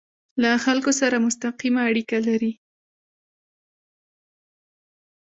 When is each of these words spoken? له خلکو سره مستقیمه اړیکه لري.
له 0.41 0.51
خلکو 0.65 0.91
سره 1.01 1.15
مستقیمه 1.25 1.81
اړیکه 1.89 2.17
لري. 2.27 2.53